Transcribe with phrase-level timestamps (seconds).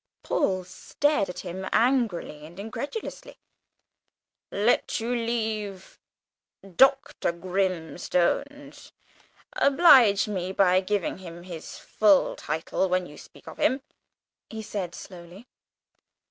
[0.23, 3.21] Paul stared at him, angry and incredulous,
[4.49, 5.99] "Let you leave
[6.75, 7.31] Dr.
[7.31, 8.93] Grimstone's
[9.53, 13.83] (oblige me by giving him his full title when you speak of him),"
[14.49, 15.45] he said slowly.